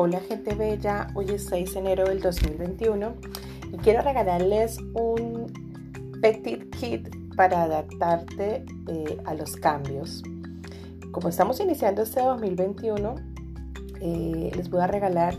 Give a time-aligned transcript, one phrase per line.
[0.00, 3.14] Hola gente bella, hoy es 6 de enero del 2021
[3.72, 5.52] y quiero regalarles un
[6.22, 10.22] petit kit para adaptarte eh, a los cambios.
[11.10, 13.16] Como estamos iniciando este 2021,
[14.00, 15.34] eh, les voy a regalar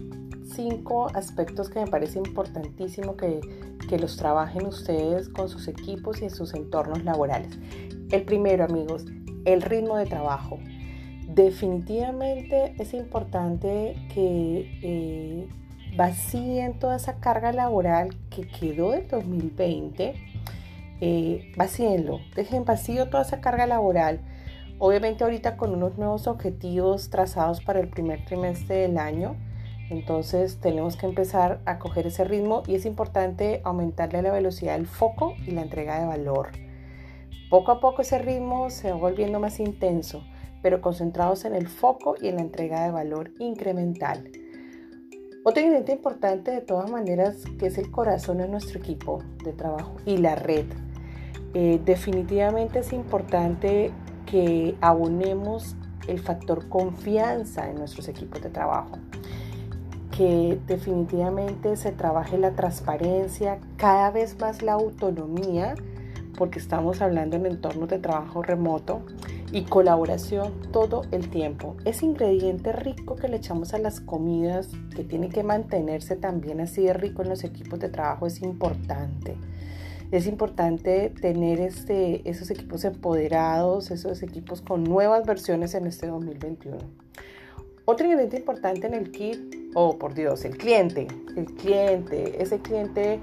[0.53, 3.39] cinco aspectos que me parece importantísimo que,
[3.87, 7.57] que los trabajen ustedes con sus equipos y en sus entornos laborales.
[8.11, 9.05] El primero, amigos,
[9.45, 10.59] el ritmo de trabajo.
[11.39, 15.47] Definitivamente es importante que eh,
[15.95, 20.15] vacíen toda esa carga laboral que quedó del 2020.
[20.99, 24.19] Eh, vacíenlo, dejen vacío toda esa carga laboral.
[24.79, 29.37] Obviamente ahorita con unos nuevos objetivos trazados para el primer trimestre del año.
[29.89, 34.87] Entonces tenemos que empezar a coger ese ritmo y es importante aumentarle la velocidad del
[34.87, 36.49] foco y la entrega de valor.
[37.49, 40.21] Poco a poco ese ritmo se va volviendo más intenso
[40.61, 44.29] pero concentrados en el foco y en la entrega de valor incremental.
[45.43, 49.95] Otro ingrediente importante de todas maneras que es el corazón de nuestro equipo de trabajo
[50.05, 50.65] y la red.
[51.53, 53.91] Eh, definitivamente es importante
[54.25, 55.75] que abonemos
[56.07, 58.97] el factor confianza en nuestros equipos de trabajo.
[60.11, 65.75] Que definitivamente se trabaje la transparencia, cada vez más la autonomía,
[66.37, 69.01] porque estamos hablando en entornos de trabajo remoto
[69.51, 71.75] y colaboración todo el tiempo.
[71.85, 76.83] Ese ingrediente rico que le echamos a las comidas, que tiene que mantenerse también así
[76.83, 79.35] de rico en los equipos de trabajo, es importante.
[80.11, 86.77] Es importante tener este, esos equipos empoderados, esos equipos con nuevas versiones en este 2021.
[87.85, 89.39] Otro ingrediente importante en el kit,
[89.73, 91.07] oh por Dios, el cliente.
[91.35, 93.19] El cliente, ese cliente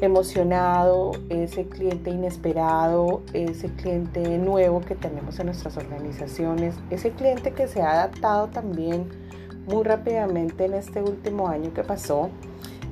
[0.00, 7.68] emocionado, ese cliente inesperado, ese cliente nuevo que tenemos en nuestras organizaciones, ese cliente que
[7.68, 9.08] se ha adaptado también
[9.66, 12.30] muy rápidamente en este último año que pasó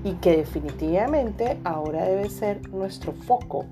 [0.05, 3.67] y que definitivamente ahora debe ser nuestro foco.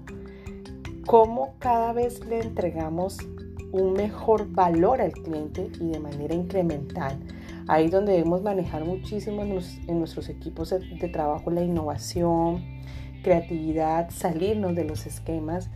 [1.07, 3.19] Cómo cada vez le entregamos
[3.73, 7.19] un mejor valor al cliente y de manera incremental.
[7.69, 12.65] Ahí donde debemos manejar muchísimo en, nuestros equipos de trabajo la innovación,
[13.23, 15.71] creatividad, salirnos de los esquemas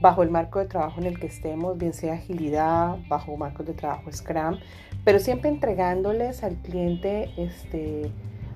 [0.00, 3.74] bajo el marco de trabajo en el que estemos, bien sea agilidad, bajo marcos de
[3.74, 4.58] trabajo Scrum,
[5.04, 8.10] pero siempre entregándoles al cliente este,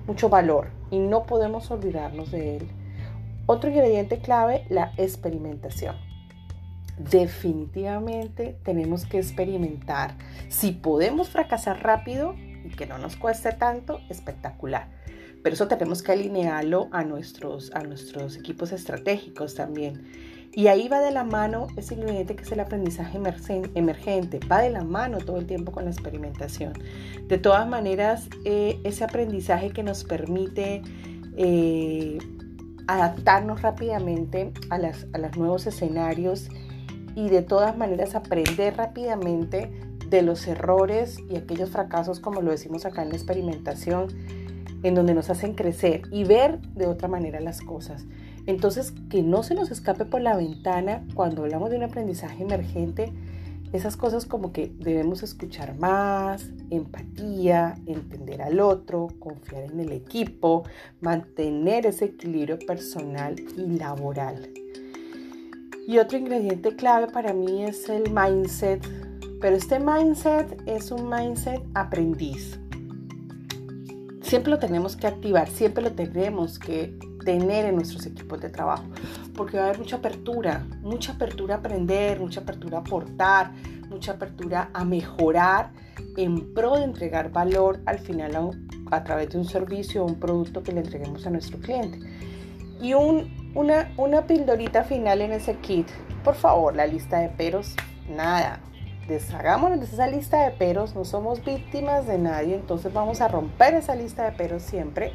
[0.07, 2.67] mucho valor y no podemos olvidarnos de él.
[3.45, 5.95] Otro ingrediente clave, la experimentación.
[6.97, 10.15] Definitivamente tenemos que experimentar.
[10.49, 12.33] Si podemos fracasar rápido
[12.63, 14.87] y que no nos cueste tanto, espectacular
[15.45, 20.01] pero eso tenemos que alinearlo a nuestros, a nuestros equipos estratégicos también.
[20.51, 23.19] Y ahí va de la mano ese ingrediente que es el aprendizaje
[23.75, 26.73] emergente, va de la mano todo el tiempo con la experimentación.
[27.27, 30.81] De todas maneras, eh, ese aprendizaje que nos permite
[31.37, 32.17] eh,
[32.87, 36.49] adaptarnos rápidamente a, las, a los nuevos escenarios
[37.13, 39.69] y de todas maneras aprender rápidamente
[40.09, 44.07] de los errores y aquellos fracasos, como lo decimos acá en la experimentación,
[44.85, 48.05] en donde nos hacen crecer y ver de otra manera las cosas.
[48.45, 53.11] Entonces, que no se nos escape por la ventana cuando hablamos de un aprendizaje emergente,
[53.73, 60.61] esas cosas como que debemos escuchar más, empatía, entender al otro, confiar en el equipo,
[61.01, 64.51] mantener ese equilibrio personal y laboral.
[65.87, 68.87] Y otro ingrediente clave para mí es el mindset,
[69.41, 72.59] pero este mindset es un mindset aprendiz
[74.25, 78.83] siempre lo tenemos que activar, siempre lo tenemos que tener en nuestros equipos de trabajo,
[79.35, 83.51] porque va a haber mucha apertura, mucha apertura a aprender, mucha apertura a aportar,
[83.89, 85.71] mucha apertura a mejorar
[86.17, 88.51] en pro de entregar valor al final
[88.91, 91.99] a, través de un servicio o un producto que le entreguemos a nuestro cliente.
[92.81, 95.87] Y un, una, una pildorita final en ese kit,
[96.23, 97.75] por favor, la lista de peros,
[98.09, 98.59] nada,
[99.07, 103.75] deshagámonos de esa lista de peros, no somos víctimas de nadie, entonces vamos a romper
[103.75, 105.13] esa lista de peros siempre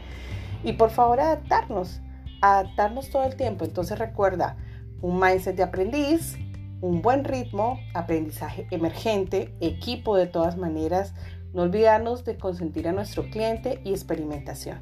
[0.63, 2.01] y por favor adaptarnos,
[2.41, 3.65] adaptarnos todo el tiempo.
[3.65, 4.57] Entonces recuerda,
[5.01, 6.37] un mindset de aprendiz,
[6.81, 11.15] un buen ritmo, aprendizaje emergente, equipo de todas maneras,
[11.53, 14.79] no olvidarnos de consentir a nuestro cliente y experimentación.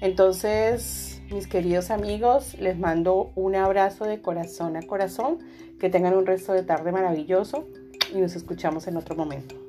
[0.00, 5.38] Entonces, mis queridos amigos, les mando un abrazo de corazón a corazón,
[5.80, 7.66] que tengan un resto de tarde maravilloso
[8.14, 9.63] y nos escuchamos en otro momento.